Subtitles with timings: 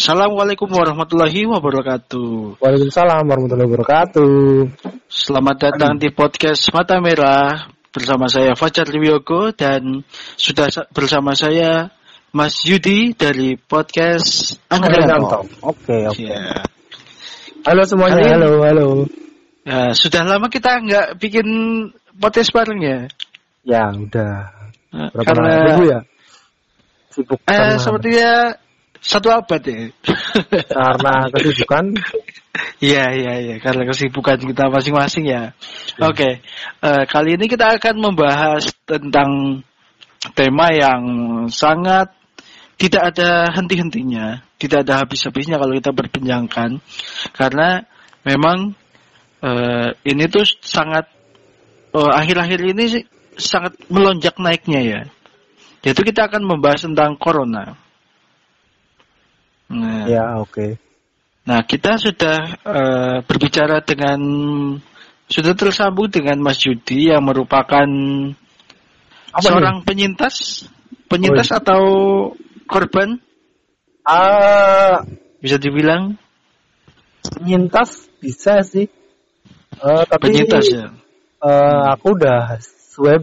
[0.00, 2.56] Assalamualaikum warahmatullahi wabarakatuh.
[2.56, 4.32] Waalaikumsalam warahmatullahi wabarakatuh.
[5.12, 10.00] Selamat datang di podcast Mata Merah bersama saya Fajar Liwiogo dan
[10.40, 11.92] sudah bersama saya
[12.32, 15.04] Mas Yudi dari podcast Anggrek
[15.68, 16.16] Oke, oke.
[16.16, 16.64] Ya.
[17.68, 18.88] Halo semuanya, halo, halo.
[19.68, 21.44] Ya, sudah lama kita nggak bikin
[22.16, 23.00] podcast bareng ya.
[23.68, 24.48] Ya, udah.
[24.96, 26.00] Nah, Berapa karena minggu ya?
[27.12, 28.56] Sibuk eh sepertinya
[29.00, 29.88] satu abad ya.
[30.76, 31.84] karena kesibukan.
[32.80, 35.56] Iya iya iya karena kesibukan kita masing-masing ya.
[36.00, 36.44] Oke,
[36.84, 39.60] eh, kali ini kita akan membahas tentang
[40.36, 41.02] tema yang
[41.48, 42.12] sangat
[42.80, 46.80] tidak ada henti-hentinya, tidak ada habis-habisnya kalau kita berbincangkan,
[47.36, 47.84] karena
[48.24, 48.72] memang
[49.44, 51.08] eh, ini tuh sangat
[51.92, 53.04] eh, akhir-akhir ini
[53.36, 55.00] sangat melonjak naiknya ya.
[55.80, 57.76] Yaitu kita akan membahas tentang corona.
[59.70, 60.76] Nah, Ya, oke.
[61.46, 64.20] Nah, kita sudah eh, berbicara dengan
[65.30, 67.86] sudah tersambung dengan Mas Yudi yang merupakan
[69.30, 70.66] Apa seorang penyintas,
[71.06, 71.82] penyintas Oh, atau
[72.66, 73.22] korban?
[74.02, 75.06] Ah,
[75.38, 76.18] bisa dibilang?
[77.22, 78.90] Penyintas bisa sih.
[79.80, 80.90] Eh, tapi penyintas ya.
[81.46, 82.58] eh, aku udah
[82.90, 83.22] swab.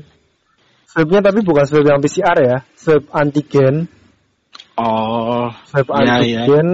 [0.87, 3.91] Swabnya tapi bukan swab yang PCR ya, swab antigen.
[4.77, 6.45] Oh, Swab Ya, ya.
[6.45, 6.67] antigen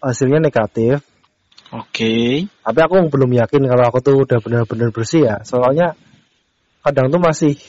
[0.00, 1.04] hasilnya negatif.
[1.70, 2.12] oke.
[2.48, 5.36] Tapi aku belum yakin kalau aku tuh udah benar-benar bersih ya.
[5.44, 5.92] Soalnya
[6.80, 7.60] kadang tuh masih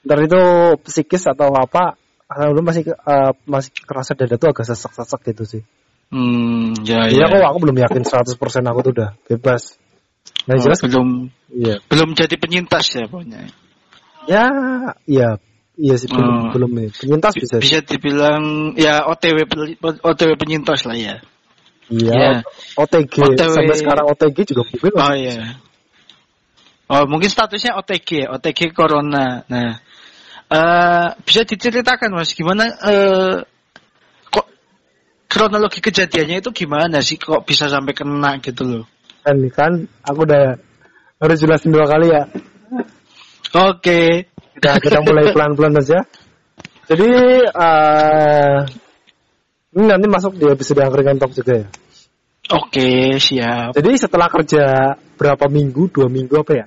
[0.00, 0.40] ntar itu
[0.88, 5.62] psikis atau apa karena dulu masih eh, masih kerasa dada tuh agak sesek-sesek gitu sih.
[6.10, 7.28] Hmm, ya Jadi ya.
[7.28, 8.34] aku aku belum yakin 100%
[8.66, 9.76] aku tuh udah bebas.
[10.48, 11.78] Nah, Oh, jelas belum iya.
[11.86, 13.44] belum jadi penyintas ya pokoknya.
[14.24, 14.44] Ya,
[15.04, 15.36] iya.
[15.80, 16.50] Iya sih belum Hmm.
[16.52, 16.88] belum nih.
[16.92, 17.56] Penyintas bisa.
[17.56, 19.48] Bisa dibilang ya OTW
[20.04, 21.16] OTW penyintas lah ya.
[21.88, 22.12] Iya.
[22.12, 22.30] Ya.
[22.76, 23.48] OTG OTW.
[23.48, 25.00] sampai sekarang OTG juga belum.
[25.00, 25.56] Oh iya.
[26.90, 29.46] Oh mungkin statusnya OTG, ya, OTG Corona.
[29.48, 29.78] Nah,
[30.50, 33.34] eh bisa diceritakan mas gimana eh
[34.28, 34.46] kok
[35.30, 38.84] kronologi kejadiannya itu gimana sih kok bisa sampai kena gitu loh?
[39.24, 39.72] Kan kan
[40.04, 40.58] aku udah
[41.22, 42.26] harus jelasin dua kali ya.
[43.50, 44.29] Oke.
[44.60, 46.04] Kita kita mulai pelan-pelan aja.
[46.84, 47.08] Jadi
[47.48, 48.58] eh
[49.72, 51.68] ini nanti masuk di episode angkringan talk juga ya.
[52.52, 53.72] Oke, siap.
[53.72, 56.66] Jadi setelah kerja berapa minggu, dua minggu apa ya?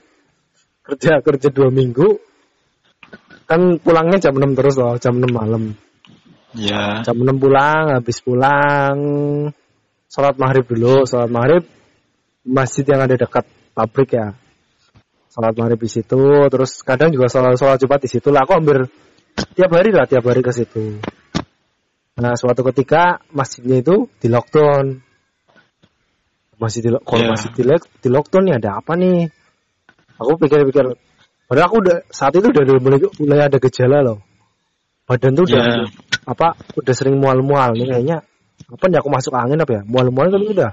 [0.82, 2.18] Kerja kerja dua minggu,
[3.46, 5.78] kan pulangnya jam 6 terus loh, jam 6 malam.
[6.58, 7.06] Ya.
[7.06, 8.98] Jam 6 pulang, habis pulang,
[10.10, 11.68] sholat maghrib dulu, sholat maghrib
[12.42, 13.46] masjid yang ada dekat
[13.76, 14.34] pabrik ya.
[15.34, 16.22] Sholat maghrib di situ,
[16.54, 18.46] terus kadang juga sholat sholat jumat di situ lah.
[18.46, 18.86] Aku hampir
[19.58, 21.02] tiap hari lah, tiap hari ke situ.
[22.22, 25.02] Nah, suatu ketika masjidnya itu di lockdown.
[26.62, 27.34] Masih di kalau Ya.
[27.34, 29.26] masih di, di lockdown nih ada apa nih?
[30.22, 30.86] Aku pikir-pikir,
[31.50, 34.22] padahal aku udah saat itu udah mulai, mulai ada gejala loh.
[35.10, 35.84] Badan tuh udah Ya.
[36.30, 38.18] apa udah sering mual-mual nih kayaknya
[38.70, 40.72] apa nih aku masuk angin apa ya mual-mual tapi udah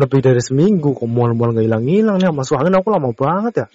[0.00, 3.66] lebih dari seminggu kok mual-mual nggak hilang-hilang nih masuk angin aku lama banget ya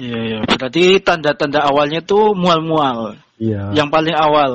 [0.00, 0.38] Iya, iya.
[0.48, 3.20] Berarti tanda-tanda awalnya tuh mual-mual.
[3.36, 4.52] iya Yang paling awal.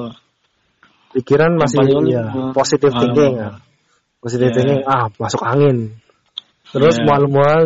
[1.14, 3.00] pikiran yang masih paling- iya positif Ah.
[3.00, 3.50] thinking ya
[4.20, 4.56] positif Iya.
[4.58, 5.78] thinking ah masuk angin
[6.76, 7.06] terus Iya.
[7.08, 7.64] mual-mual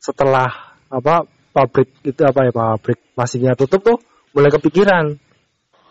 [0.00, 0.48] setelah
[0.88, 3.98] apa pabrik itu apa ya pabrik masihnya tutup tuh
[4.32, 5.12] mulai kepikiran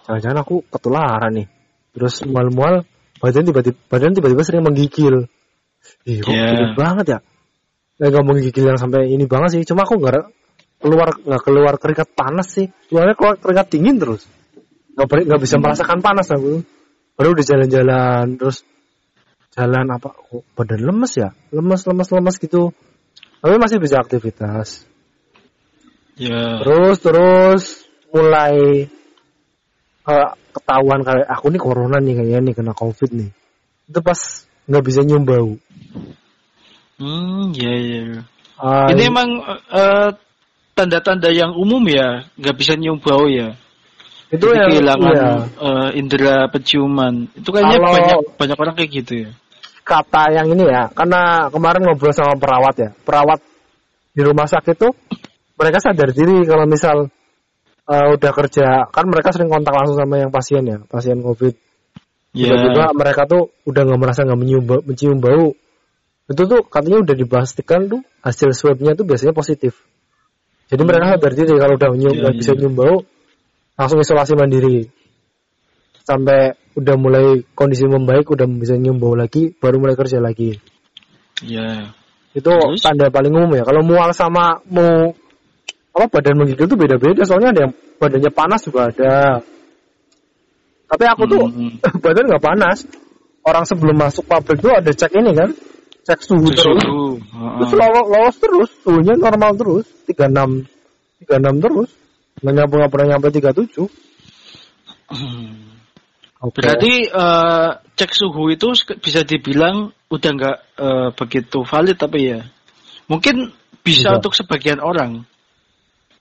[0.10, 1.48] jangan-jangan aku ketularan nih
[1.94, 2.82] terus mual-mual
[3.24, 5.32] badan tiba-tiba badan tiba-tiba sering menggigil.
[6.04, 6.48] Ih, kok Iya.
[6.52, 7.20] gede banget ya?
[7.96, 9.62] Nggak nggak menggigil yang sampai ini banget sih.
[9.64, 10.28] Cuma aku nggak
[10.84, 12.68] keluar nggak keluar keringat panas sih.
[12.92, 14.28] Keluarnya keluar keringat dingin terus.
[15.00, 16.68] Nggak nggak bisa merasakan panas aku.
[17.16, 18.68] Baru udah jalan-jalan terus
[19.56, 21.32] jalan apa kok badan lemes ya?
[21.56, 22.76] Lemes lemes lemes gitu.
[23.40, 24.84] Tapi masih bisa aktivitas.
[26.14, 26.62] Ya.
[26.62, 27.64] terus terus
[28.14, 28.86] mulai
[30.52, 33.30] ketahuan kayak aku nih corona nih kayaknya nih kena covid nih
[33.88, 34.20] itu pas
[34.68, 35.56] nggak bisa nyium bau
[36.94, 38.02] Hmm, iya, iya.
[38.56, 39.28] Ah, Ini emang
[39.74, 40.10] eh,
[40.78, 43.58] tanda-tanda yang umum ya, nggak bisa nyium bau ya.
[44.30, 47.28] itu Jadi yang kehilangan iya, eh, indera penciuman.
[47.34, 49.32] Itu kayaknya Kalau- banyak banyak orang kayak gitu ya.
[49.84, 53.44] kata yang ini ya karena kemarin ngobrol sama perawat ya perawat
[54.16, 54.96] di rumah sakit tuh
[55.60, 57.12] mereka sadar diri kalau misal
[57.90, 61.56] eh, udah kerja kan mereka sering kontak langsung sama yang pasien ya pasien covid
[62.34, 62.50] Ya.
[62.50, 65.54] tiba-tiba mereka tuh udah nggak merasa nggak mencium bau, mencium bau
[66.26, 69.86] itu tuh katanya udah dipastikan tuh hasil swabnya tuh biasanya positif
[70.66, 72.60] jadi mereka sadar diri kalau udah nyium Iya, nggak bisa iya.
[72.66, 72.96] nyium bau
[73.78, 74.90] langsung isolasi mandiri
[76.02, 80.58] sampai udah mulai kondisi membaik udah bisa nyium bau lagi baru mulai kerja lagi
[81.46, 81.94] Ya.
[82.34, 82.82] itu Terus?
[82.82, 85.14] tanda paling umum ya kalau mual sama mau
[85.94, 89.42] apa badan menggigil tuh beda-beda soalnya ada yang badannya panas juga ada
[90.90, 91.74] tapi aku tuh Hmm.
[92.04, 92.78] badan nggak panas
[93.46, 95.50] orang sebelum masuk pabrik tuh ada cek ini kan
[96.04, 97.10] cek suhu Cek terus suhu.
[97.62, 100.66] terus lolos, lolos terus suhunya normal terus 36
[101.30, 101.90] 36 terus
[102.42, 103.88] nggak nyampe nggak pernah nyampe 37
[105.14, 105.78] Hmm.
[106.42, 106.58] Oke.
[106.60, 112.42] Berarti eh, cek suhu itu bisa dibilang udah nggak eh, begitu valid tapi ya.
[113.08, 113.52] Mungkin
[113.84, 114.18] bisa Bisa.
[114.18, 115.28] untuk sebagian orang.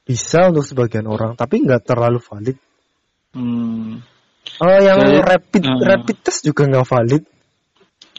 [0.02, 2.58] Bisa untuk sebagian orang tapi nggak terlalu valid
[3.32, 3.96] Hmm.
[4.60, 5.81] Oh, yang Jadi- rapid Hmm.
[5.81, 7.22] rapid test juga nggak valid.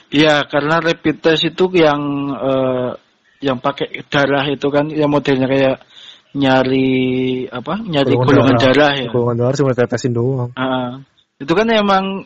[0.10, 2.02] Iya, karena rapid test itu yang
[2.34, 2.90] eh,
[3.46, 5.78] yang pakai darah itu kan yang modelnya kayak
[6.34, 6.90] nyari
[7.46, 7.78] apa?
[7.78, 8.92] Nyari golongan, darah.
[8.98, 9.10] ya.
[9.14, 10.50] Golongan darah cuma tetesin doang.
[10.58, 10.98] Ah,
[11.38, 12.26] itu kan emang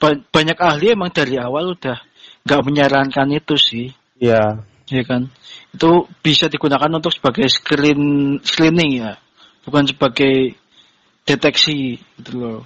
[0.00, 2.00] ba- banyak ahli emang dari awal udah
[2.48, 4.64] nggak menyarankan itu sih, Iya.
[4.90, 5.30] Ya kan?
[5.74, 9.18] Itu bisa digunakan untuk sebagai screen screening ya,
[9.66, 10.56] bukan sebagai
[11.22, 12.60] deteksi gitu loh.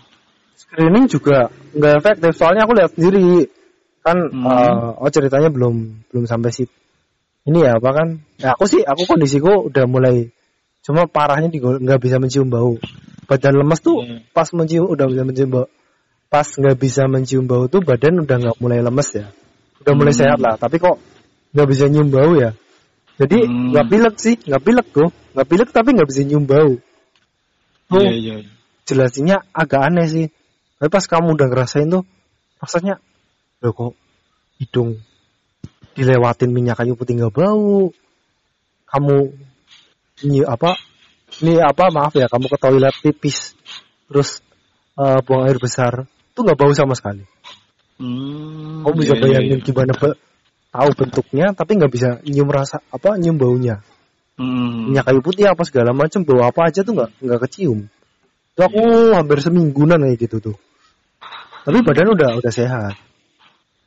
[0.57, 2.33] Screening juga nggak efektif.
[2.37, 3.49] Soalnya aku lihat sendiri
[4.01, 4.47] kan Hmm.
[4.47, 6.69] eh, oh ceritanya belum belum sampai sih.
[7.47, 8.09] Ini ya apa kan?
[8.43, 10.31] Ya aku sih aku kondisiku udah mulai
[10.83, 12.79] cuma parahnya di nggak bisa mencium bau.
[13.27, 14.23] Badan lemes tuh Hmm.
[14.31, 15.67] pas mencium udah bisa mencium bau.
[16.27, 19.31] Pas nggak bisa mencium bau tuh badan udah nggak mulai lemes ya.
[19.83, 20.21] Udah mulai Hmm.
[20.27, 20.55] sehat lah.
[20.59, 20.99] Tapi kok
[21.56, 22.53] nggak bisa nyium bau ya.
[23.17, 23.73] Jadi Hmm.
[23.73, 26.76] nggak pilek sih, nggak pilek tuh, nggak pilek tapi nggak bisa nyium bau.
[27.88, 28.37] Tuh Iya iya.
[28.85, 30.26] jelasinnya agak aneh sih.
[30.76, 32.05] Tapi pas kamu udah ngerasain tuh,
[32.61, 33.00] rasanya,
[33.64, 33.93] loh kok
[34.61, 35.00] hidung
[35.97, 37.88] dilewatin minyak kayu putih nggak bau.
[38.85, 39.17] Kamu
[40.29, 40.76] ini apa?
[41.41, 41.88] Ini apa?
[41.88, 43.56] Maaf ya, kamu ke toilet pipis,
[44.12, 44.44] terus
[45.00, 46.05] eh, buang air besar,
[46.37, 47.25] tuh nggak bau sama sekali.
[47.97, 49.64] Hmm, Kamu bisa iya, iya, bayangin iya.
[49.64, 50.20] gimana be-
[50.76, 53.81] tahu bentuknya, tapi nggak bisa nyium rasa apa, nyium baunya.
[54.37, 54.93] Hmm.
[54.93, 57.88] minyak kayu putih apa segala macam bau apa aja tuh nggak nggak kecium
[58.52, 60.56] itu aku hampir semingguan kayak gitu tuh
[61.64, 62.94] tapi badan udah udah sehat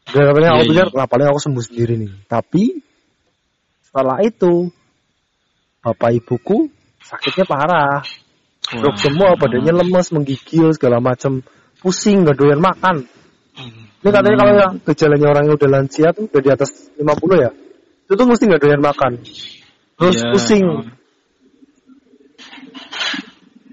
[0.10, 0.98] Gak paling aku Iya, pikir iya.
[0.98, 2.82] lah paling aku sembuh sendiri nih tapi
[3.86, 4.74] setelah itu
[5.86, 6.66] bapak ibuku
[6.98, 8.02] sakitnya parah
[8.74, 9.02] Drop Wah.
[9.06, 11.46] semua badannya lemes menggigil segala macam
[11.78, 13.06] pusing gak doyan makan
[13.60, 17.52] ini katanya kalau yang gejalanya orang yang udah lansia tuh udah di atas 50 ya
[18.10, 19.12] itu tuh mesti gak doyan makan
[20.00, 20.32] terus Iya.
[20.34, 20.66] pusing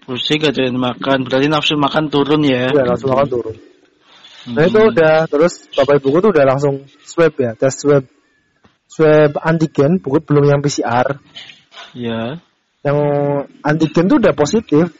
[0.07, 2.71] Pusing gak doyan makan, berarti nafsu makan turun ya.
[2.71, 3.57] Iya, langsung makan turun.
[4.55, 4.71] Nah Hmm.
[4.71, 8.07] itu udah, terus bapak ibuku tuh udah langsung swab ya, tes swab
[8.87, 11.19] swab antigen, bukan belum yang PCR.
[11.91, 12.39] Ya.
[12.87, 12.99] Yang
[13.67, 14.95] antigen tuh udah positif,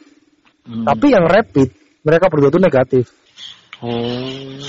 [0.67, 0.83] Hmm.
[0.83, 1.71] tapi yang rapid
[2.03, 3.07] mereka berdua tuh negatif.
[3.83, 4.63] Oh.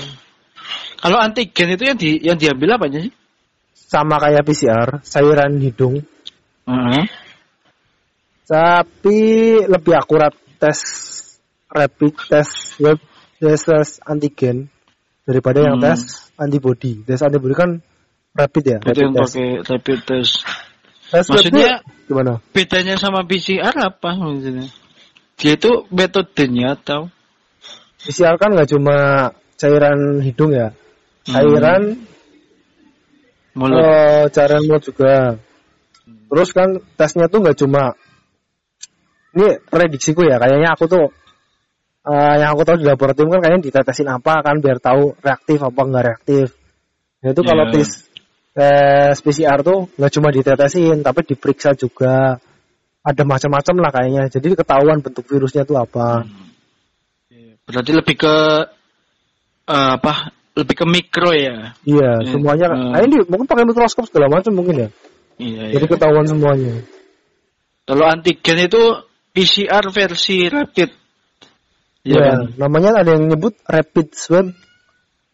[0.99, 3.08] Kalau antigen itu yang di yang diambil apa sih?
[3.72, 6.05] Sama kayak PCR, cairan hidung,
[6.69, 7.05] Heeh.
[8.44, 9.20] tapi
[9.64, 10.78] lebih akurat tes
[11.72, 13.00] rapid tes swab
[13.40, 14.69] tes, tes antigen
[15.25, 15.88] daripada yang Hmm.
[15.88, 17.00] tes antibody.
[17.06, 17.81] Tes antibody kan
[18.37, 19.32] rapid ya, rapid yang test.
[19.32, 20.32] pakai rapid test.
[21.08, 22.44] Tes Maksudnya gimana?
[22.52, 24.69] bedanya sama PCR apa maksudnya?
[25.40, 27.09] Dia itu metodenya atau?
[27.99, 28.97] PCR kan nggak cuma
[29.59, 30.71] cairan hidung ya,
[31.26, 31.35] Hmm.
[31.35, 31.83] cairan
[33.59, 33.78] Mulut.
[33.83, 35.35] eh, cairan mulut juga.
[36.28, 37.97] Terus kan tesnya tuh nggak cuma
[39.35, 41.05] ini prediksiku ya, kayaknya aku tuh
[42.09, 45.81] eh, yang aku tahu di laboratorium kan kayaknya ditetesin apa kan biar tahu reaktif apa
[45.85, 46.47] nggak reaktif.
[47.21, 47.73] Itu kalau Iya.
[47.76, 47.88] tes
[48.57, 52.38] tes PCR tuh nggak cuma ditetesin tapi diperiksa juga
[53.05, 54.23] ada macam-macam lah kayaknya.
[54.33, 56.25] Jadi ketahuan bentuk virusnya tuh apa.
[57.68, 58.34] Berarti lebih ke
[59.68, 60.32] eh, apa?
[60.56, 61.76] Lebih ke mikro ya.
[61.84, 62.32] Iya, Iya.
[62.32, 62.66] semuanya.
[62.72, 62.90] Hmm.
[62.96, 64.88] Nah ini mungkin pakai mikroskop segala macam mungkin ya.
[65.38, 65.76] Iya.
[65.76, 65.92] Jadi iya.
[65.92, 66.75] ketahuan semuanya.
[67.84, 68.82] Kalau antigen itu
[69.37, 70.90] PCR versi rapid.
[72.08, 72.38] Iya Ya, kan?
[72.56, 74.48] namanya ada yang nyebut rapid swab,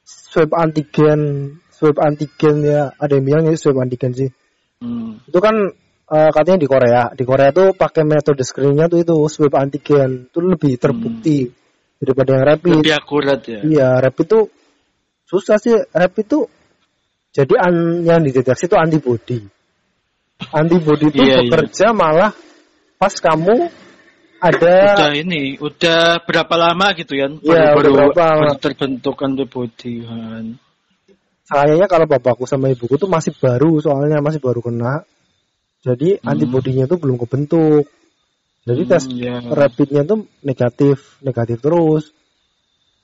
[0.04, 2.90] swab antigen, swab antigen ya.
[2.98, 4.30] Ada yang bilang ini swab antigen sih.
[4.82, 5.22] Hmm.
[5.24, 5.54] Itu kan
[6.10, 7.02] eh, katanya di Korea.
[7.14, 10.28] Di Korea tuh pakai metode screeningnya tuh itu swab antigen.
[10.28, 11.48] Itu lebih terbukti
[12.02, 12.74] daripada yang rapid.
[12.80, 13.60] Lebih akurat ya.
[13.62, 14.44] Iya, rapid tuh
[15.26, 15.74] susah sih.
[15.90, 16.44] Rapid tuh
[17.34, 19.38] jadi an- yang dideteksi itu antibody.
[20.54, 21.50] Antibody itu Iya, iya.
[21.50, 22.30] bekerja malah
[22.98, 23.70] pas kamu
[24.44, 27.32] ada Udah ini, udah berapa lama gitu ya?
[27.32, 30.60] Iya, baru, baru terbentuk antibody kan.
[31.44, 35.04] sayangnya kalau bapakku sama ibuku tuh masih baru soalnya masih baru kena.
[35.84, 36.32] Jadi Hmm.
[36.32, 37.84] antibodinya tuh belum kebentuk.
[38.64, 39.34] Jadi Hmm, tes iya.
[39.52, 42.04] rapidnya tuh negatif, negatif terus.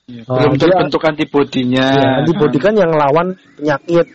[0.09, 1.85] Iya, Oh, belum terbentuk antibodinya.
[1.93, 4.09] Ya, antibody kan yang lawan penyakit.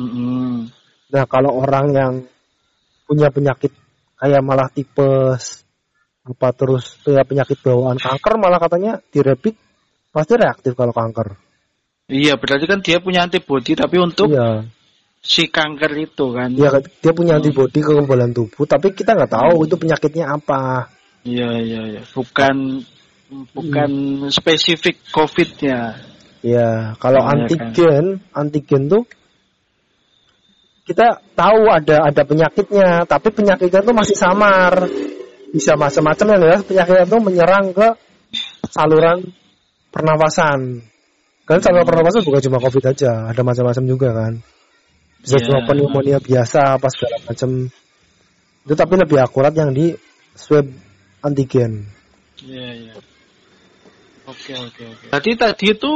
[0.00, 0.72] Mm-mm.
[1.12, 2.12] Nah, kalau orang yang
[3.04, 3.72] punya penyakit
[4.18, 5.64] kayak malah tipes
[6.28, 9.56] apa terus kayak penyakit bawaan kanker malah katanya di rapid
[10.12, 11.38] pasti reaktif kalau kanker.
[12.08, 14.68] Iya, berarti kan dia punya antibodi tapi untuk Iya.
[15.28, 16.48] Si kanker itu kan.
[16.56, 20.88] Dia dia punya antibody kekebalan tubuh tapi kita nggak tahu itu penyakitnya apa.
[21.28, 22.02] Iya, iya, iya.
[22.16, 22.80] Bukan
[23.52, 23.90] bukan
[24.32, 26.00] spesifik COVID-nya.
[26.40, 27.38] Ya, kalau Iya, kan.
[27.44, 29.04] antigen, antigen tuh
[30.88, 34.88] kita tahu ada ada penyakitnya, tapi penyakitnya tuh masih samar.
[35.52, 37.88] Bisa macam-macam yang jelas penyakitnya tuh menyerang ke
[38.72, 39.28] saluran
[39.92, 40.80] pernapasan.
[41.44, 41.92] Kan saluran Hmm.
[41.92, 44.32] pernapasan bukan cuma COVID aja, ada macam-macam juga kan.
[45.18, 45.44] Bisa Iya.
[45.50, 47.50] cuma pneumonia biasa apa segala macam.
[48.64, 49.96] Itu tapi lebih akurat yang di
[50.38, 50.66] swab
[51.24, 51.88] antigen.
[52.44, 52.94] Iya, iya.
[54.28, 55.06] Oke, oke, oke.
[55.10, 55.92] Tadi tadi itu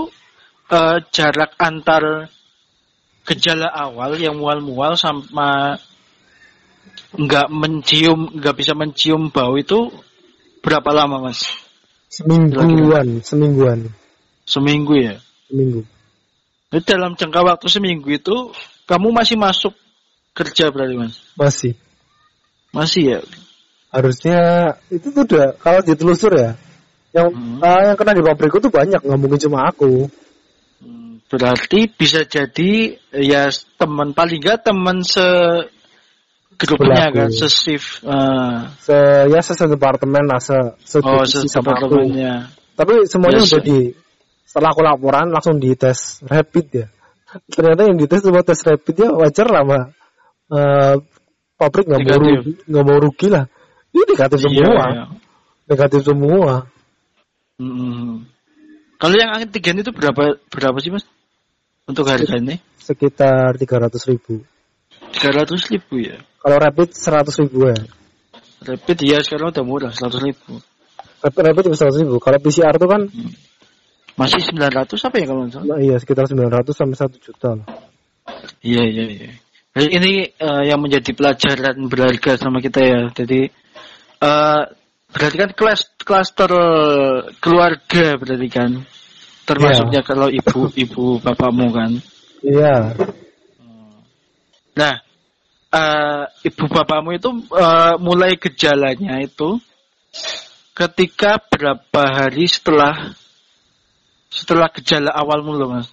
[0.72, 2.32] eh, jarak antar
[3.22, 5.78] gejala awal yang mual-mual sama
[7.12, 9.92] nggak mencium, nggak bisa mencium bau itu
[10.64, 11.44] berapa lama, Mas?
[12.08, 13.80] Semingguan, semingguan,
[14.44, 15.16] Seminggu ya?
[15.48, 15.84] seminggu.
[16.72, 18.52] Jadi dalam jangka waktu seminggu itu
[18.84, 19.74] kamu masih masuk
[20.32, 21.14] kerja berarti, Mas?
[21.36, 21.72] Masih.
[22.72, 23.20] Masih ya?
[23.92, 24.40] harusnya
[24.88, 26.56] itu tuh udah kalau ditelusur ya
[27.12, 27.60] yang Hmm.
[27.60, 30.08] eh, yang kena di pabrikku tuh banyak nggak mungkin cuma aku
[30.80, 35.22] Hmm, Berarti bisa jadi ya teman paling nggak teman se
[36.56, 38.00] grupnya kan, se shift.
[38.00, 38.96] eh, se
[39.28, 42.48] ya se departemen lah se se oh, se teman-temannya.
[42.72, 43.52] tapi semuanya Yes.
[43.52, 43.78] udah di
[44.48, 46.86] setelah aku laporan langsung dites rapid ya
[47.48, 49.84] ternyata yang dites cuma tes rapid ya wajar lah mbak
[50.52, 50.96] Eh,
[51.56, 53.48] pabrik nggak mau rugi nggak mau rugi lah
[53.88, 55.04] ini negatif Iya, semua iya.
[55.64, 56.54] negatif semua
[57.56, 58.26] Mm-mm.
[59.00, 61.08] Kalau yang antigen itu berapa berapa sih mas?
[61.88, 62.60] Untuk harga ini?
[62.76, 64.44] sekitar 300 ribu
[65.16, 66.18] 300 ribu ya.
[66.36, 67.78] kalau rapid 100 ribu ya
[68.62, 70.60] Rapid ya sekarang udah murah 100 ribu.
[71.22, 73.02] rapid rapid 100 ribu kalau PCR tuh kan
[74.16, 75.66] Masih 900 apa ya kalau nggak salah?
[75.72, 77.66] Nah, iya sekitar 900 sampai 1 juta lah.
[78.60, 79.30] Iya iya iya.
[79.72, 83.00] Jadi ini eh, yang menjadi pelajaran berharga sama kita ya.
[83.16, 83.48] Jadi
[84.22, 84.62] eh
[85.12, 86.52] berarti kan kelas klaster
[87.40, 88.70] keluarga berarti kan.
[89.42, 91.90] Termasuknya kalau ibu ibu bapakmu kan.
[92.44, 92.94] Iya.
[94.76, 94.94] Nah,
[95.72, 99.56] eh, ibu bapakmu itu eh, mulai gejalanya itu
[100.76, 103.16] ketika berapa hari setelah
[104.32, 105.92] setelah gejala awal mulu mas?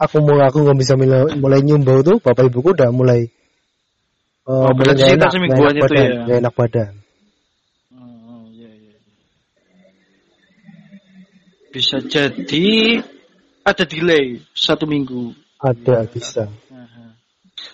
[0.00, 4.72] Aku mau aku nggak bisa mulai, mulai nyumbau tuh bapak ibuku udah mulai eh, Oh,
[4.74, 6.22] mulai sekitar enak, semingguan nggak enak itu badan, ya?
[6.24, 6.92] nggak enak badan.
[7.94, 8.96] Oh, iya, iya.
[11.70, 12.68] Bisa jadi
[13.64, 15.32] ada delay satu minggu.
[15.62, 16.44] Ada bisa.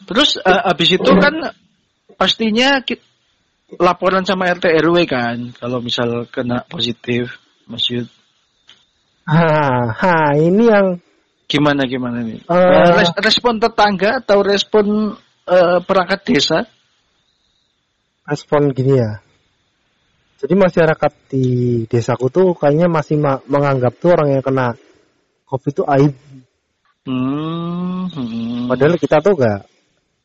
[0.07, 1.35] Terus eh, habis itu kan
[2.14, 3.02] pastinya ki-
[3.81, 8.09] laporan sama RT RW kan kalau misal kena positif Mas Yud.
[9.29, 9.45] Ha,
[9.95, 10.87] ha ini yang
[11.50, 12.47] Gimana gimana nih?
[12.47, 12.55] Eh.
[12.55, 15.19] Eh, res- respon tetangga atau respon
[15.50, 16.62] eh, perangkat desa?
[18.31, 19.19] respon gini ya.
[20.38, 21.47] Jadi masyarakat di
[21.90, 24.79] desaku tuh kayaknya masih ma- menganggap tuh orang yang kena
[25.50, 26.14] COVID itu aib.
[27.05, 28.71] Hmm, hmm.
[28.71, 29.67] Padahal kita tuh gak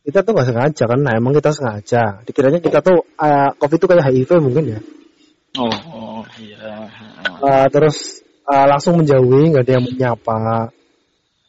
[0.06, 1.00] kita tuh gak sengaja kan.
[1.02, 2.22] Nah emang kita sengaja.
[2.22, 4.80] Dikiranya kita tuh eh, COVID itu kayak HIV mungkin ya.
[5.56, 6.92] Oh, oh iya.
[7.40, 10.34] Uh, terus uh, langsung menjauhi, nggak ada yang menyapa,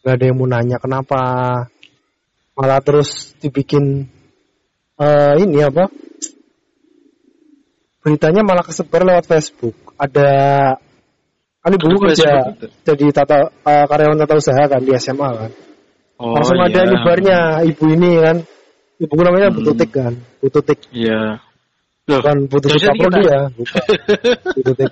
[0.03, 1.21] nggak ada yang mau nanya kenapa,
[2.55, 4.07] malah terus dibikin
[5.01, 5.91] uh, ini apa?
[8.07, 9.75] Beritanya malah kesebar lewat Facebook.
[9.99, 10.31] Ada
[11.67, 12.55] kan ibu kerja
[12.87, 15.51] jadi tata uh, karyawan tata usaha kan di SMA kan.
[16.17, 16.89] Oh, langsung ada iya.
[16.89, 18.37] nyebarnya ibu ini kan.
[18.97, 19.61] Ibu namanya Hmm.
[19.61, 20.15] Bu Tutik kan.
[20.41, 21.46] Bu Tutik Iya.
[22.07, 23.31] Loh, bukan Bu Tutik dosen Kapolri kita.
[23.35, 23.83] ya, bukan.
[24.55, 24.91] Bu Tutik,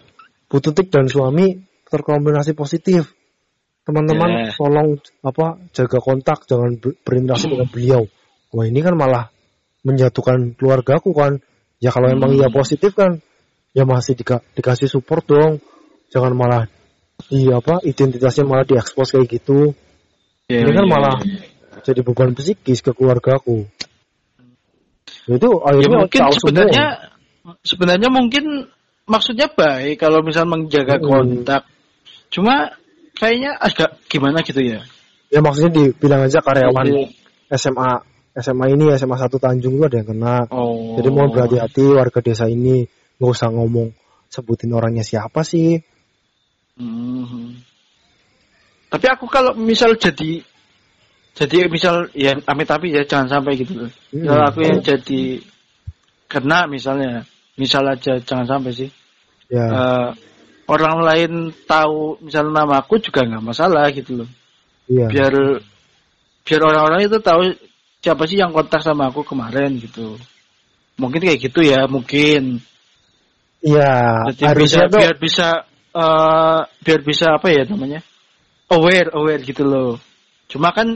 [0.50, 1.46] Bu Tutik dan suami
[1.86, 3.14] terkombinasi positif.
[3.84, 4.50] Teman-teman Ya.
[4.56, 8.02] tolong apa jaga kontak, jangan ber- berinteraksi dengan beliau.
[8.50, 9.28] Wah ini kan malah
[9.84, 11.38] menjatuhkan keluargaku kan.
[11.78, 12.40] Ya kalau emang Hmm.
[12.40, 13.20] iya positif kan,
[13.76, 15.60] ya masih dika- dikasih support dong.
[16.08, 16.62] Jangan malah
[17.28, 19.76] di apa identitasnya malah diekspos kayak gitu.
[20.48, 21.80] Iya, ini kan iya, malah iya.
[21.84, 23.68] jadi beban psikis ke keluargaku.
[25.24, 27.54] Itu ya mungkin sebenarnya semua.
[27.64, 28.44] sebenarnya mungkin
[29.08, 31.04] maksudnya baik kalau misal menjaga Hmm.
[31.04, 31.62] kontak.
[32.28, 32.72] Cuma
[33.16, 34.84] kayaknya agak gimana gitu ya.
[35.32, 37.10] Ya maksudnya dibilang aja karyawan Jadi-
[37.54, 37.90] SMA
[38.34, 40.36] SMA ini SMA 1 Tanjung itu ada yang kena.
[40.50, 40.98] Oh.
[40.98, 42.82] Jadi mohon berhati-hati warga desa ini
[43.16, 43.94] nggak usah ngomong
[44.26, 45.78] sebutin orangnya siapa sih.
[46.74, 47.62] Hmm.
[48.90, 50.42] Tapi aku kalau misal jadi
[51.34, 53.90] jadi misal ya amit tapi ya jangan sampai gitu loh.
[54.14, 54.22] Hmm.
[54.22, 55.42] Kalau aku yang jadi
[56.30, 57.26] kena misalnya,
[57.58, 58.90] misal aja jangan sampai sih.
[59.50, 59.66] Ya.
[59.66, 60.08] Eh,
[60.70, 61.32] orang lain
[61.66, 64.30] tahu misal nama aku juga nggak masalah gitu loh.
[64.86, 65.10] Iya.
[65.10, 65.34] Biar
[66.46, 67.50] biar orang-orang itu tahu
[67.98, 70.14] siapa sih yang kontak sama aku kemarin gitu.
[70.94, 72.62] Mungkin kayak gitu ya, mungkin.
[73.58, 74.30] Iya.
[74.38, 75.48] Jadi bisa tuh biar bisa
[75.94, 78.06] eh biar bisa apa ya namanya?
[78.70, 79.98] Aware, aware gitu loh.
[80.46, 80.94] Cuma kan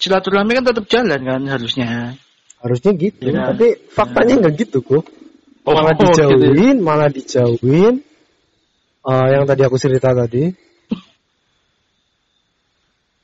[0.00, 2.16] silaturahmi kan tetap jalan kan harusnya.
[2.60, 3.32] harusnya gitu.
[3.32, 3.52] Iya.
[3.52, 5.04] Tapi faktanya nggak gitu kok.
[5.64, 6.12] Oh, malah gitu.
[6.12, 8.00] dijauhin, malah dijauhin.
[9.00, 10.48] Eh, yang tadi aku cerita tadi.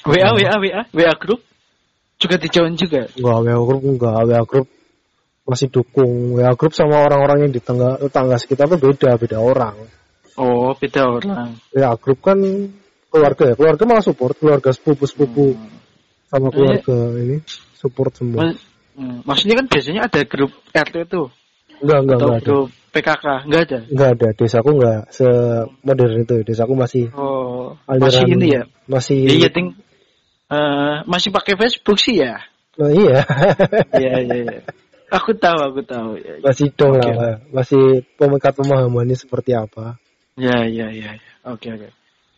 [0.06, 1.42] WA, WA, WA, WA grup
[2.16, 3.11] juga dijauhin juga.
[3.18, 4.68] Enggak, WA group enggak, WA group
[5.45, 6.38] masih dukung.
[6.38, 9.76] WA group sama orang-orang yang di tengah tetangga sekitar tuh beda, beda orang.
[10.38, 11.61] Oh, beda orang.
[11.75, 12.38] WA group kan
[13.11, 15.86] keluarga ya, keluarga malah support, keluarga sepupu-sepupu Hmm.
[16.26, 17.37] Sama keluarga ini
[17.78, 18.52] support semua.
[18.97, 21.28] Hmm, Maksudnya kan biasanya ada grup RT tuh
[21.85, 22.52] Enggak, enggak, atau enggak ada.
[22.97, 23.78] PKK, enggak ada.
[23.92, 26.37] Enggak ada, desaku enggak semodern itu.
[26.49, 28.62] Desaku masih Oh, aliran masih ini ya.
[28.88, 29.68] Masih Ya, iya, ting.
[30.49, 32.40] eh, masih pakai Facebook sih ya.
[32.80, 33.21] Nah, iya.
[33.92, 34.61] Iya, iya, iya.
[35.12, 36.16] Aku tahu, aku tahu.
[36.18, 37.12] Ya, masih dong Oke.
[37.12, 40.00] lah, masih pemekat pemahamannya seperti apa.
[40.40, 41.12] ya, ya, ya.
[41.14, 41.30] ya.
[41.47, 41.88] Oke, oke.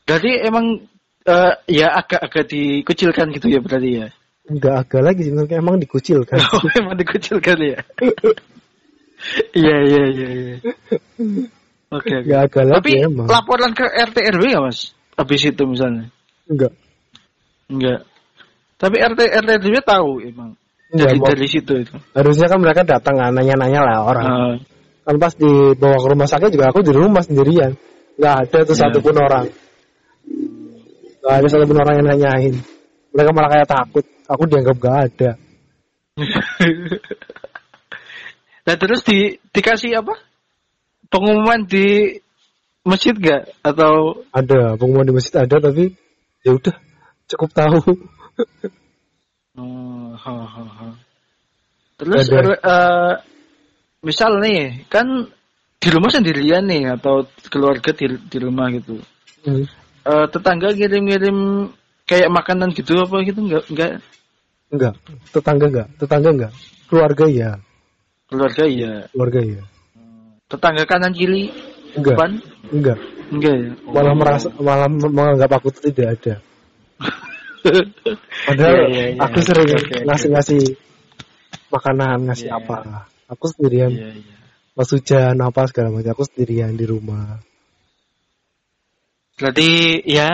[0.04, 0.84] Berarti emang
[1.28, 4.08] eh, ya agak-agak dikucilkan gitu ya berarti ya.
[4.48, 6.40] Enggak agak lagi sih, emang dikucilkan.
[6.56, 7.78] Oh, emang dikucilkan ya.
[9.50, 10.56] Iya, iya, iya, iya.
[11.90, 12.22] Oke.
[12.22, 13.26] Enggak agak lagi Tapi emang.
[13.26, 14.94] laporan ke RT RW nggak mas?
[15.18, 16.06] Habis itu misalnya?
[16.46, 16.72] Enggak.
[17.66, 18.06] Enggak.
[18.78, 20.54] Tapi RT RT RW tahu emang.
[20.94, 21.94] Enggak, Dari dari situ itu.
[22.14, 24.26] Harusnya kan mereka datang ah, nanya-nanya lah orang.
[24.30, 24.54] Ah,
[25.02, 27.74] Kan pas dibawa ke rumah sakit juga aku di rumah sendirian.
[28.20, 28.80] Enggak ada tuh Iya.
[28.86, 29.44] satupun orang.
[31.18, 32.54] Enggak ada satupun orang yang nanyain.
[33.14, 34.04] Mereka malah kayak takut.
[34.28, 35.30] Aku dianggap gak ada.
[38.66, 40.14] nah terus di dikasih apa?
[41.08, 42.20] Pengumuman di
[42.84, 43.50] masjid gak?
[43.64, 45.96] Atau Ada pengumuman di masjid ada tapi
[46.46, 46.76] ya udah
[47.28, 47.80] cukup tahu.
[49.58, 50.88] Oh, ha, ha, ha.
[51.98, 52.54] Terus Ada.
[52.62, 53.14] eh,
[54.06, 55.26] misal nih kan
[55.82, 59.02] di rumah sendirian nih atau keluarga di, di rumah gitu.
[59.42, 59.66] Hmm.
[60.08, 61.68] Eh, tetangga ngirim-ngirim
[62.08, 63.92] kayak makanan gitu apa gitu enggak enggak
[64.68, 64.94] Enggak,
[65.32, 66.52] tetangga enggak, tetangga enggak.
[66.88, 67.50] Keluarga ya,
[68.28, 69.62] keluarga iya keluarga ya.
[70.48, 71.52] tetangga kanan kiri
[71.92, 72.30] Enggak, depan
[72.72, 72.98] enggak.
[73.28, 74.16] enggak ya Malah Oh.
[74.16, 76.34] merasa malah menganggap aku tidak ada.
[78.48, 79.20] Padahal Iya, iya, iya.
[79.24, 80.04] aku sering Oke, oke, oke.
[80.08, 80.60] ngasih-ngasih
[81.68, 82.56] makanan, ngasih Iya.
[82.56, 82.76] apa.
[83.28, 84.34] Aku sendirian, iya iya
[84.72, 86.12] pas hujan apa segala macam.
[86.16, 87.42] Aku sendirian di rumah.
[89.38, 90.30] Berarti ya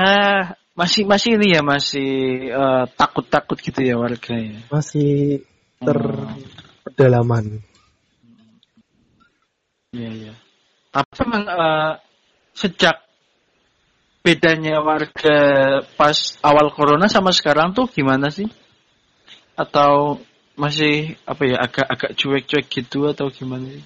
[0.75, 2.11] masih masih ini ya masih
[2.51, 5.45] eh, takut-takut gitu ya warga ya Masih
[5.79, 7.63] terpedalaman.
[9.95, 10.35] Iya iya.
[10.91, 11.93] Tapi memang eh,
[12.57, 12.97] sejak
[14.25, 15.39] bedanya warga
[16.01, 18.49] pas awal corona sama sekarang tuh gimana sih?
[19.55, 20.19] Atau
[20.59, 23.85] masih apa ya agak-agak cuek-cuek gitu atau gimana sih?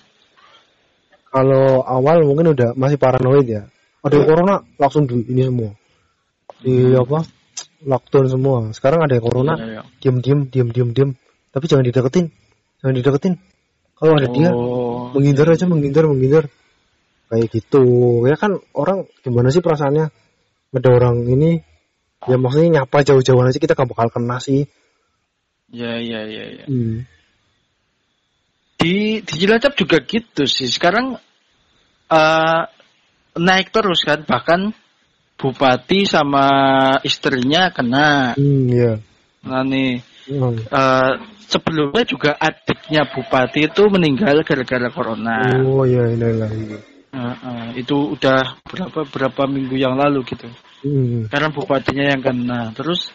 [1.28, 3.68] Kalau awal mungkin udah masih paranoid ya.
[4.04, 5.70] Ada corona langsung di ini semua.
[6.62, 7.18] Di apa?
[7.82, 8.56] Lockdown semua.
[8.74, 9.82] Sekarang ada yang corona, Iya, iya.
[10.02, 11.10] diam diam diam diam diam.
[11.50, 12.30] Tapi jangan dideketin,
[12.82, 13.34] jangan dideketin.
[13.98, 16.46] Kalau ada dia, Oh, menghindar aja menghindar menghindar.
[17.28, 17.82] Kayak gitu.
[18.30, 20.10] Ya kan orang gimana sih perasaannya?
[20.68, 21.58] Ada orang ini,
[22.28, 24.66] ya maksudnya nyapa jauh-jauhan aja kita gak bakal kena sih.
[25.68, 26.64] ya ya ya ya.
[26.70, 27.04] Hmm.
[28.78, 30.70] Di di Cilacap juga gitu sih.
[30.70, 31.18] Sekarang
[32.08, 32.62] eh
[33.38, 34.74] naik terus kan bahkan
[35.38, 36.46] bupati sama
[37.06, 38.34] istrinya kena.
[38.34, 38.98] Hmm, ya.
[39.46, 40.60] Nah nih Hmm.
[40.60, 41.12] Eh,
[41.48, 45.64] sebelumnya juga adiknya bupati itu meninggal gara-gara corona.
[45.64, 46.76] Oh iya ini lagi.
[47.08, 50.44] Eh, eh, itu udah berapa berapa minggu yang lalu gitu.
[50.84, 51.32] Hmm.
[51.32, 52.76] Karena bupatinya yang kena.
[52.76, 53.08] Terus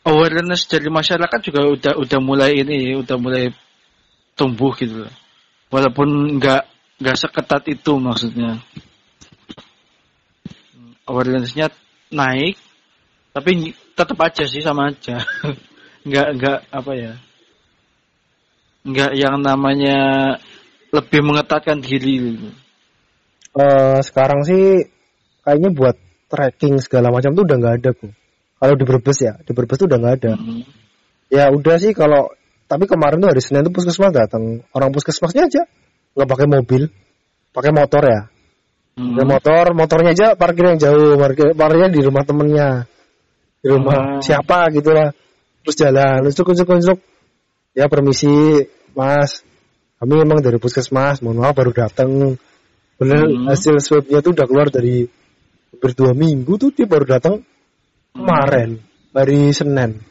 [0.00, 3.52] awareness dari masyarakat juga udah udah mulai ini, udah mulai
[4.32, 5.04] tumbuh gitu.
[5.68, 6.62] Walaupun nggak
[7.04, 8.64] nggak seketat itu maksudnya.
[11.10, 11.74] Awarenessnya
[12.14, 12.54] naik,
[13.34, 15.18] tapi tetap aja sih sama aja.
[16.06, 17.12] nggak nggak apa ya
[18.84, 19.98] nggak yang namanya
[20.90, 22.38] lebih mengetatkan diri.
[23.50, 24.88] Eh, sekarang sih
[25.44, 25.96] kayaknya buat
[26.30, 28.12] tracking segala macam tuh udah nggak ada kok.
[28.60, 30.32] Kalau di Brebes ya, di Brebes tuh udah nggak ada.
[30.36, 30.62] Mhm.
[31.30, 32.32] Ya udah sih kalau
[32.66, 34.64] tapi kemarin tuh hari Senin tuh puskesmas datang.
[34.72, 35.62] Orang puskesmasnya aja
[36.16, 36.82] nggak pakai mobil,
[37.52, 38.20] pakai motor ya.
[38.98, 39.14] Hmm.
[39.16, 42.90] Ada motor, motornya aja parkir yang jauh, parkir parkirnya di rumah temennya,
[43.62, 44.22] di rumah Oh.
[44.22, 45.14] siapa gitu lah.
[45.62, 46.98] Terus jalan, ucuk ucuk ucuk.
[47.76, 49.46] Ya permisi, mas.
[50.00, 52.34] Kami memang dari puskesmas, mohon maaf baru datang.
[53.00, 53.48] Bener Hmm.
[53.48, 55.08] hasil swabnya tuh udah keluar dari
[55.72, 57.40] hampir dua minggu tuh dia baru datang
[58.12, 58.82] kemarin,
[59.16, 60.02] hari Senin.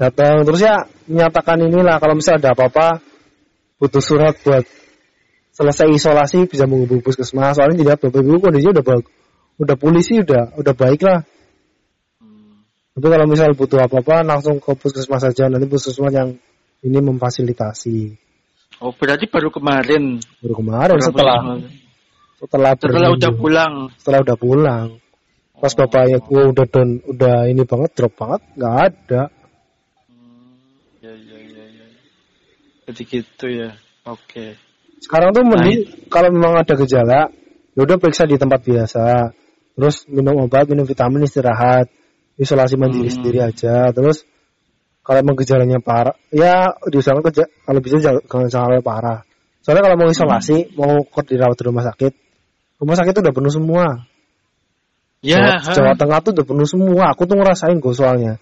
[0.00, 2.98] Datang terus ya menyatakan inilah kalau misalnya ada apa-apa
[3.78, 4.64] butuh surat buat
[5.54, 9.12] selesai isolasi bisa menghubungi puskesmas soalnya tidak bapak ibu kondisinya udah bagus
[9.54, 11.22] udah polisi udah udah baik lah
[12.94, 16.30] tapi kalau misal butuh apa-apa langsung ke puskesmas saja nanti puskesmas yang
[16.82, 18.20] ini memfasilitasi
[18.82, 20.18] Oh, berarti baru kemarin.
[20.42, 21.62] baru kemarin Baru setelah kemarin.
[22.42, 23.74] setelah setelah udah pulang.
[24.02, 24.86] setelah udah pulang
[25.54, 29.22] pas bapaknya gua udah down udah ini banget drop banget nggak ada
[30.98, 31.86] Ya, ya, ya, ya.
[32.88, 33.70] Jadi gitu ya.
[34.04, 34.56] Oke.
[35.02, 37.30] Sekarang tuh mending Nah, kalau memang ada gejala
[37.74, 39.34] ya udah periksa di tempat biasa.
[39.74, 41.90] Terus minum obat minum vitamin istirahat
[42.38, 43.16] isolasi mandiri Hmm.
[43.18, 43.90] sendiri aja.
[43.90, 44.22] Terus
[45.04, 49.26] kalau emang gejalanya parah ya diusahakan kerja kalau bisa jangan sampai parah.
[49.64, 52.12] Soalnya kalau mau isolasi mau kok dirawat di rumah sakit
[52.80, 53.86] rumah sakit tuh udah penuh semua.
[55.24, 57.04] Ya, Jawa, Jawa Tengah tuh udah penuh semua.
[57.16, 58.36] Aku tuh ngerasain gue soalnya.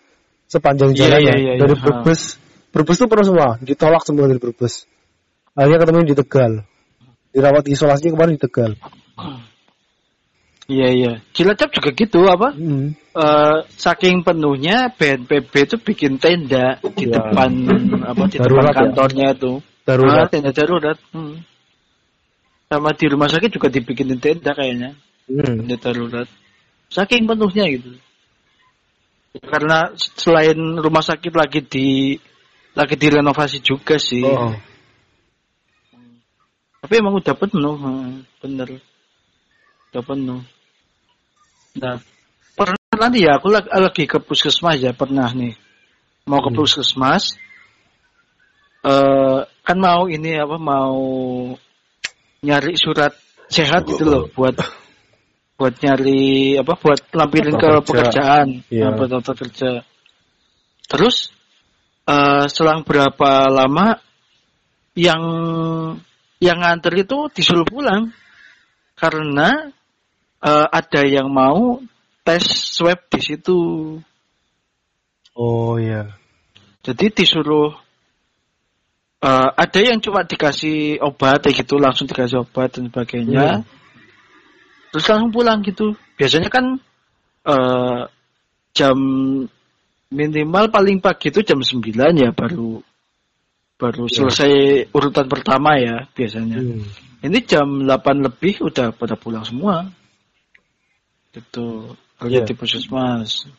[0.51, 1.83] Sepanjang Iya, jalannya iya, iya, dari iya.
[1.83, 2.43] Brebes.
[2.75, 3.49] Brebes tuh penuh semua.
[3.63, 4.91] Ditolak semua dari Brebes
[5.53, 6.53] akhirnya ketemu di Tegal
[7.33, 8.73] dirawat isolasi kemarin di Tegal
[10.71, 11.13] Iya, iya.
[11.35, 12.55] Cilacap juga gitu apa?
[12.55, 12.95] Hmm.
[12.95, 17.19] Eh, saking penuhnya BNPB itu bikin tenda di Ya.
[17.19, 17.51] depan
[18.07, 18.79] apa di Darurat depan ya?
[18.81, 19.53] kantornya itu.
[19.83, 20.97] darurat Ah, tenda darurat.
[21.11, 21.43] Hmm.
[22.71, 24.95] Sama di rumah sakit juga dibikinin tenda kayaknya.
[25.29, 25.67] Hmm.
[25.67, 26.29] Tenda darurat.
[26.89, 27.99] Saking penuhnya gitu.
[29.43, 32.17] Karena selain rumah sakit lagi di
[32.73, 34.25] lagi direnovasi juga sih.
[34.25, 34.55] Oh.
[36.83, 37.75] Tapi emang udah penuh,
[38.43, 38.69] bener.
[39.95, 40.43] Udah penuh.
[41.79, 42.03] Nah,
[42.59, 45.55] pernah nanti ya, aku lagi, lagi ke puskesmas ya, pernah nih.
[46.27, 46.59] Mau ke Hmm.
[46.59, 47.39] puskesmas,
[48.83, 50.99] eh kan mau ini apa, mau
[52.43, 53.15] nyari surat
[53.47, 54.59] sehat gitu loh, buat
[55.55, 57.87] buat nyari apa, buat lampirin ke kerja.
[57.87, 59.71] pekerjaan, nah, buat daftar kerja.
[60.91, 61.31] Terus
[62.11, 64.03] eh selang berapa lama
[64.99, 65.23] yang
[66.43, 68.11] yang nganter itu disuruh pulang
[68.99, 69.71] karena
[70.43, 71.79] eh, ada yang mau
[72.27, 72.43] tes
[72.75, 73.59] swab di situ.
[75.39, 76.19] oh iya
[76.83, 77.71] Jadi disuruh
[79.23, 83.63] eh, ada yang cuma dikasih obat kayak gitu langsung dikasih obat dan sebagainya.
[83.63, 83.67] Hmm.
[84.91, 85.95] Terus langsung pulang gitu.
[86.19, 86.83] Biasanya kan
[87.47, 88.03] eh,
[88.75, 88.99] jam
[90.13, 91.81] minimal paling pagi itu jam 9
[92.19, 92.85] ya baru
[93.83, 94.15] baru Ya.
[94.23, 94.53] selesai
[94.95, 96.63] urutan pertama ya biasanya.
[96.63, 96.87] Hmm.
[97.23, 99.91] Ini jam 8 lebih udah pada pulang semua.
[101.35, 101.99] Gitu.
[102.23, 102.39] Iya.
[102.39, 103.51] Lihat di puskesmas.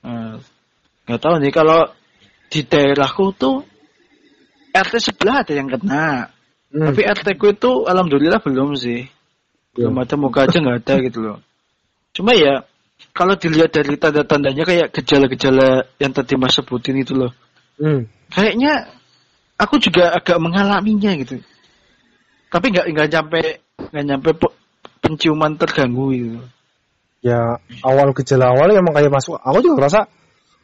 [0.00, 0.40] Nah,
[1.04, 1.92] nggak tahu nih kalau
[2.48, 3.64] di daerahku tuh
[4.72, 6.32] RT sebelah ada yang kena.
[6.72, 6.88] Hmm.
[6.88, 9.04] Tapi RT ku itu alhamdulillah belum sih.
[9.76, 10.04] Belum Belum.
[10.04, 11.38] ada muka aja nggak ada gitu loh.
[12.12, 12.64] Cuma ya
[13.16, 17.32] kalau dilihat dari tanda-tandanya kayak gejala-gejala yang tadi Mas sebutin itu loh.
[17.80, 18.08] Hmm.
[18.32, 18.88] Kayaknya
[19.62, 21.38] aku juga agak mengalaminya gitu.
[22.50, 23.40] Tapi nggak nggak nyampe
[23.94, 24.56] nggak nyampe pe-
[25.02, 26.40] penciuman terganggu gitu.
[27.22, 27.54] ya
[27.86, 30.00] awal gejala awal emang kayak masuk aku juga ngerasa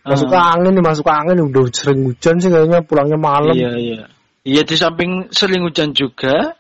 [0.03, 0.59] masuk Ah.
[0.59, 4.03] angin nih masuk angin udah sering hujan sih kayaknya pulangnya malam Iya iya.
[4.43, 6.59] Iya di samping sering hujan juga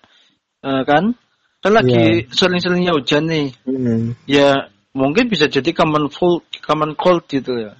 [0.62, 1.18] eh, kan.
[1.59, 3.51] Kan lagi sering-seringnya hujan nih.
[3.66, 4.14] Hmm.
[4.31, 7.74] Ya mungkin bisa jadi common cold, common cold gitu ya.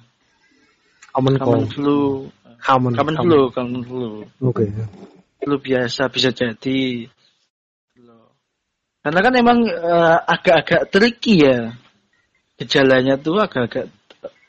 [1.15, 2.27] aman Common kok flu.
[2.67, 4.09] Aman Common flu, common flu.
[4.43, 4.65] oke
[5.39, 7.07] Flu biasa bisa jadi.
[8.99, 11.71] Karena kan emang eh, agak-agak tricky ya.
[12.59, 13.87] Gejalanya tuh agak-agak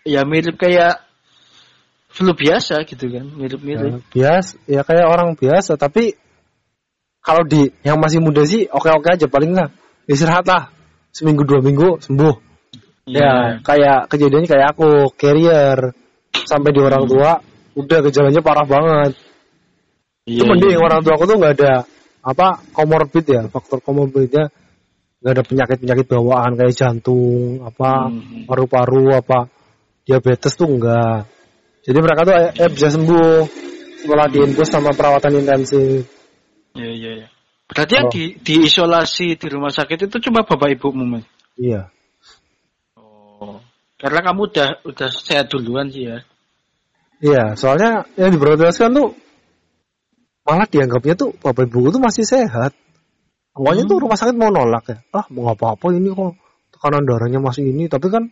[0.03, 0.99] ya mirip kayak
[2.11, 4.03] flu biasa gitu kan, mirip-mirip.
[4.11, 6.18] bias ya kayak orang biasa tapi
[7.23, 9.70] kalau di yang masih muda sih oke oke aja paling nggak
[10.11, 10.75] istirahat lah
[11.14, 12.35] seminggu dua minggu sembuh
[13.11, 13.18] Iya.
[13.18, 15.94] ya kayak kejadiannya kayak aku carrier
[16.35, 17.38] sampai di orang tua
[17.81, 19.12] udah gejalanya parah banget
[20.29, 20.85] Iya, itu mending iya.
[20.85, 21.73] orang tua aku tuh nggak ada
[22.21, 24.53] apa komorbid ya faktor komorbidnya
[25.21, 28.45] nggak ada penyakit penyakit bawaan kayak jantung apa Hmm.
[28.45, 29.49] paru-paru apa
[30.05, 31.25] diabetes tuh enggak
[31.85, 33.33] jadi mereka tuh eh, eh, bisa sembuh
[34.01, 36.05] setelah diinfus sama perawatan intensif
[36.71, 37.29] Iya, iya, iya.
[37.66, 38.12] Berarti yang Oh.
[38.14, 41.27] di, diisolasi di rumah sakit itu cuma bapak ibumu, Mas?
[41.59, 41.90] iya
[42.95, 43.59] Oh.
[43.99, 46.23] Karena kamu udah udah sehat duluan sih ya.
[47.20, 49.09] Iya soalnya yang diprioritaskan tuh
[50.44, 52.72] malah dianggapnya tuh bapak ibu tuh masih sehat
[53.50, 53.90] Awalnya Hmm.
[53.90, 54.98] tuh rumah sakit mau nolak ya.
[55.11, 56.38] Ah, mau apa-apa ini kok
[56.70, 58.30] tekanan darahnya masih ini, tapi kan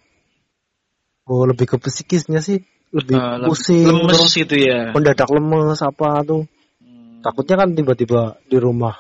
[1.29, 2.63] oh lebih ke psikisnya sih,
[2.95, 4.95] lebih lem- pusing, lemes terus gitu ya.
[4.95, 6.47] mendadak lemes apa tuh.
[6.81, 7.19] Hmm.
[7.21, 8.95] Takutnya kan tiba-tiba di rumah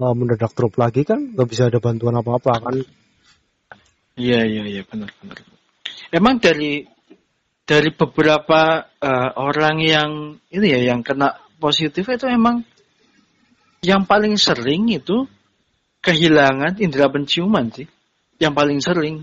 [0.00, 2.74] eh, mendadak drop lagi kan nggak bisa ada bantuan apa-apa kan.
[4.16, 5.36] Iya iya iya benar benar.
[6.08, 6.88] Emang dari
[7.66, 10.10] dari beberapa eh, orang yang
[10.48, 12.62] ini ya yang kena positif itu emang
[13.82, 15.26] yang paling sering itu
[16.00, 17.86] kehilangan indera penciuman sih.
[18.38, 19.16] Yang paling sering.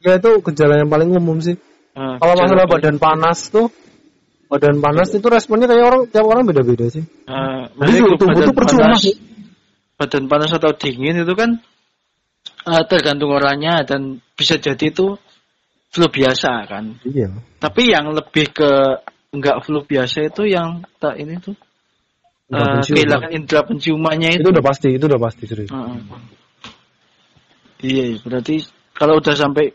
[0.00, 1.58] Ya itu gejala yang paling umum sih.
[1.90, 3.66] Eh, Kalau masalah paling- badan panas tuh,
[4.46, 7.02] badan panas itu responnya kayak orang tiap orang beda-beda sih.
[7.02, 9.16] eh, Jadi tubuh tuh percuma panas- sih.
[9.98, 11.58] badan panas atau dingin itu kan
[12.64, 15.18] eh, tergantung orangnya dan bisa jadi itu
[15.90, 16.84] flu biasa kan.
[17.02, 17.34] Iya.
[17.58, 18.70] Tapi yang lebih ke
[19.34, 21.54] enggak flu biasa itu yang tak ini tuh
[22.50, 22.98] Indera penciuman.
[22.98, 24.42] kehilangan indera penciumannya itu.
[24.42, 25.70] Itu udah pasti, itu udah pasti serius.
[25.70, 25.98] Heeh.
[27.80, 28.54] Iya, iya, berarti
[28.92, 29.70] kalau udah sampai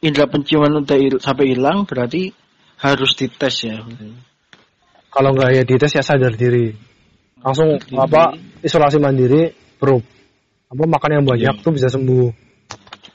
[0.00, 2.32] indera penciuman udah il- sampai hilang berarti
[2.80, 3.78] harus dites ya.
[5.12, 6.72] Kalau nggak ya dites ya sadar diri.
[7.44, 7.98] Langsung diri.
[8.00, 10.00] apa isolasi mandiri, bro.
[10.72, 11.62] Apa makan yang banyak Iya.
[11.62, 12.28] tuh bisa sembuh.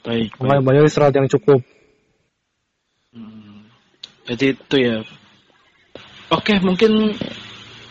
[0.06, 0.38] Baik.
[0.38, 0.54] Makan baik.
[0.62, 1.60] yang banyak istirahat yang cukup.
[4.28, 5.00] Jadi itu ya.
[6.28, 7.16] Oke, mungkin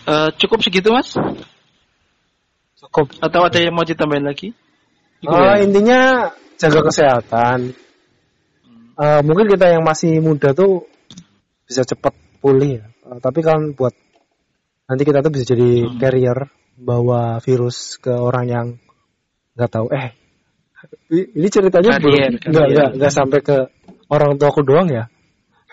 [0.05, 1.17] eh, cukup segitu mas?
[2.77, 3.09] Cukup.
[3.17, 4.53] Atau ada yang mau ditambahin lagi?
[5.25, 5.65] Cukup Ah, ya?
[5.65, 5.99] intinya
[6.61, 7.73] jaga kesehatan.
[8.97, 10.85] Eh, mungkin kita yang masih muda tuh
[11.65, 12.85] bisa cepat pulih ya.
[12.85, 13.97] Eh, tapi kan buat
[14.85, 15.97] nanti kita tuh bisa jadi Hmm.
[15.97, 16.37] carrier
[16.77, 18.67] bawa virus ke orang yang
[19.57, 19.89] nggak tahu.
[19.89, 20.13] Eh,
[21.09, 23.57] ini ceritanya Carrier, belum nggak nggak sampai ke
[24.13, 25.09] orang tua aku doang ya.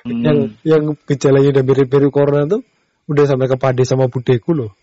[0.05, 0.21] Hmm.
[0.21, 0.39] Yang
[0.69, 2.61] yang gejalanya udah mirip-mirip corona tuh
[3.09, 4.77] udah sampai ke pade sama budeku loh.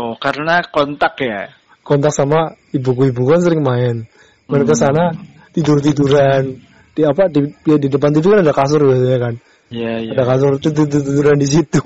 [0.00, 1.52] Oh, karena kontak ya.
[1.84, 4.08] kontak sama ibuku-ibu kan sering main.
[4.48, 4.80] Main ke Hmm.
[4.80, 5.04] sana
[5.52, 6.56] tidur-tiduran
[6.96, 9.34] di apa di ya di depan tidur kan ada kasur biasanya kan.
[9.68, 10.12] Iya, iya.
[10.16, 11.82] Ada kasur tidur-tiduran di situ.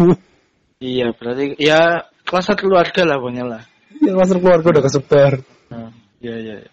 [0.78, 3.62] Iya, berarti ya kelas satu keluarga lah pokoknya lah.
[3.98, 5.32] Ya kasur keluarga udah kesebar.
[5.74, 5.90] Nah,
[6.22, 6.54] Iya, iya.
[6.62, 6.70] iya.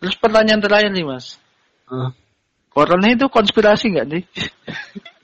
[0.00, 1.36] Terus pertanyaan terakhir nih, Mas.
[1.84, 2.16] Ah,
[2.72, 4.22] Corona itu konspirasi nggak nih?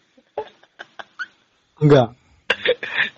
[1.84, 2.08] enggak.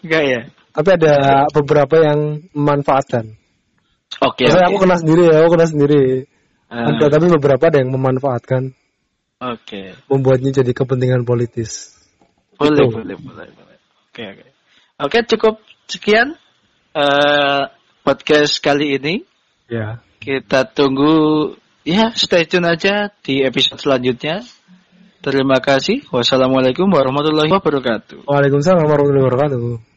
[0.03, 0.41] Enggak ya?
[0.77, 1.15] Tapi ada
[1.55, 3.33] beberapa yang memanfaatkan.
[4.21, 4.45] Oke.
[4.45, 4.73] Maksudnya oke.
[4.75, 6.03] aku kena sendiri ya, aku kena sendiri.
[6.67, 8.75] Ah, Ada tapi beberapa ada yang memanfaatkan,
[9.39, 9.95] Oke.
[10.11, 11.95] membuatnya jadi kepentingan politis.
[12.59, 12.97] Boleh, Gitu.
[12.99, 13.79] boleh, boleh, boleh.
[14.11, 14.47] Oke, oke.
[14.97, 15.55] Oke, cukup
[15.87, 16.35] sekian
[16.97, 17.63] eh
[18.03, 19.15] podcast kali ini.
[19.71, 20.03] Ya.
[20.19, 21.55] Kita tunggu
[21.87, 24.43] ya stay tune aja di episode selanjutnya.
[25.27, 26.07] Terima kasih.
[26.15, 28.31] Wassalamualaikum warahmatullahi wabarakatuh.
[28.31, 29.96] Waalaikumsalam warahmatullahi wabarakatuh.